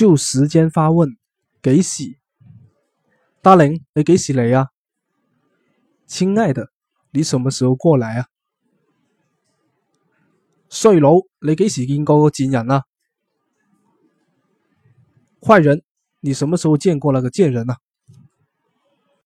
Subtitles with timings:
[0.00, 1.10] 就时间发问，
[1.60, 2.16] 给喜，
[3.42, 4.68] 大人，你几时嚟啊？
[6.06, 6.68] 亲爱的，
[7.10, 8.24] 你什么时候过来啊？
[10.70, 11.16] 衰佬，
[11.46, 12.84] 你几时见过个贱人啊？
[15.46, 15.82] 坏人，
[16.20, 17.74] 你什么时候见过那个贱人呢？